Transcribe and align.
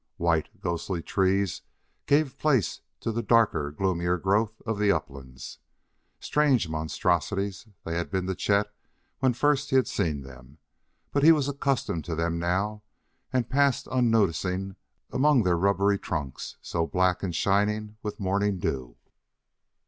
White, 0.17 0.59
ghostly 0.59 1.03
trees 1.03 1.61
gave 2.07 2.39
place 2.39 2.81
to 3.01 3.11
the 3.11 3.21
darker, 3.21 3.69
gloomier 3.69 4.17
growth 4.17 4.59
of 4.65 4.79
the 4.79 4.91
uplands. 4.91 5.59
Strange 6.19 6.67
monstrosities, 6.67 7.67
they 7.83 7.93
had 7.95 8.09
been 8.09 8.25
to 8.25 8.33
Chet 8.33 8.73
when 9.19 9.33
first 9.33 9.69
he 9.69 9.75
had 9.75 9.87
seen 9.87 10.21
them, 10.23 10.57
but 11.11 11.21
he 11.21 11.31
was 11.31 11.47
accustomed 11.47 12.03
to 12.05 12.15
them 12.15 12.39
now 12.39 12.81
and 13.31 13.47
passed 13.47 13.87
unnoticing 13.91 14.75
among 15.11 15.43
their 15.43 15.55
rubbery 15.55 15.99
trunks, 15.99 16.57
so 16.63 16.87
black 16.87 17.21
and 17.21 17.35
shining 17.35 17.97
with 18.01 18.19
morning 18.19 18.57
dew. 18.57 18.97